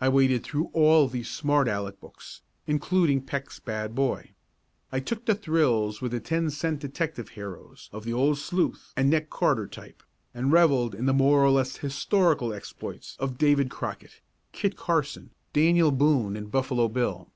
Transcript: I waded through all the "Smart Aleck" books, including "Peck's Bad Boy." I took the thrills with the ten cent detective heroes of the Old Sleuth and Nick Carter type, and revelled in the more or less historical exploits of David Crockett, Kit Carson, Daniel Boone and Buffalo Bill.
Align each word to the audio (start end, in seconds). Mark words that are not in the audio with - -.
I 0.00 0.08
waded 0.08 0.42
through 0.42 0.70
all 0.72 1.06
the 1.06 1.22
"Smart 1.22 1.68
Aleck" 1.68 2.00
books, 2.00 2.40
including 2.66 3.20
"Peck's 3.20 3.58
Bad 3.60 3.94
Boy." 3.94 4.30
I 4.90 5.00
took 5.00 5.26
the 5.26 5.34
thrills 5.34 6.00
with 6.00 6.12
the 6.12 6.18
ten 6.20 6.48
cent 6.48 6.80
detective 6.80 7.28
heroes 7.36 7.90
of 7.92 8.04
the 8.04 8.12
Old 8.14 8.38
Sleuth 8.38 8.94
and 8.96 9.10
Nick 9.10 9.28
Carter 9.28 9.66
type, 9.66 10.02
and 10.32 10.50
revelled 10.50 10.94
in 10.94 11.04
the 11.04 11.12
more 11.12 11.44
or 11.44 11.50
less 11.50 11.76
historical 11.76 12.54
exploits 12.54 13.18
of 13.20 13.36
David 13.36 13.68
Crockett, 13.68 14.22
Kit 14.52 14.78
Carson, 14.78 15.28
Daniel 15.52 15.90
Boone 15.90 16.38
and 16.38 16.50
Buffalo 16.50 16.88
Bill. 16.88 17.28